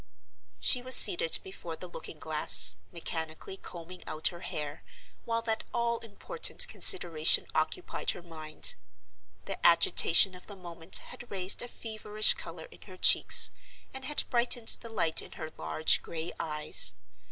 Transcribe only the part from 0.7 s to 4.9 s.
was seated before the looking glass, mechanically combing out her hair,